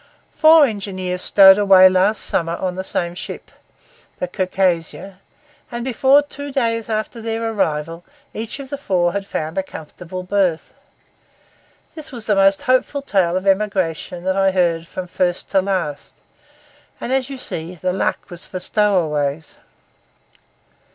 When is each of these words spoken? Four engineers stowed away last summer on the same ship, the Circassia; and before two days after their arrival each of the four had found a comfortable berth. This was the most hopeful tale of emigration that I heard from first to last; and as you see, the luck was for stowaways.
Four 0.31 0.65
engineers 0.65 1.21
stowed 1.21 1.59
away 1.59 1.87
last 1.87 2.21
summer 2.21 2.55
on 2.55 2.73
the 2.73 2.83
same 2.83 3.13
ship, 3.13 3.51
the 4.17 4.27
Circassia; 4.35 5.19
and 5.71 5.83
before 5.83 6.23
two 6.23 6.51
days 6.51 6.89
after 6.89 7.21
their 7.21 7.47
arrival 7.51 8.03
each 8.33 8.59
of 8.59 8.71
the 8.71 8.79
four 8.79 9.13
had 9.13 9.27
found 9.27 9.59
a 9.59 9.61
comfortable 9.61 10.23
berth. 10.23 10.73
This 11.93 12.11
was 12.11 12.25
the 12.25 12.33
most 12.33 12.63
hopeful 12.63 13.03
tale 13.03 13.37
of 13.37 13.45
emigration 13.45 14.23
that 14.23 14.35
I 14.35 14.49
heard 14.49 14.87
from 14.87 15.05
first 15.05 15.49
to 15.49 15.61
last; 15.61 16.15
and 16.99 17.13
as 17.13 17.29
you 17.29 17.37
see, 17.37 17.75
the 17.75 17.93
luck 17.93 18.31
was 18.31 18.47
for 18.47 18.59
stowaways. 18.59 19.59